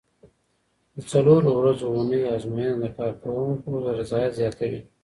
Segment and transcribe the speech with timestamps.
[0.95, 3.69] د څلورو ورځو اونۍ ازموینه د کارکوونکو
[3.99, 4.81] رضایت زیاتوي.